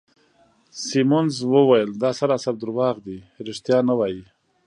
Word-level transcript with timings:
سیمونز 0.85 1.35
وویل: 1.53 1.89
دا 2.01 2.09
سراسر 2.19 2.53
درواغ 2.61 2.95
دي، 3.05 3.17
ریښتیا 3.47 3.79
نه 3.89 3.93
وایې. 3.99 4.25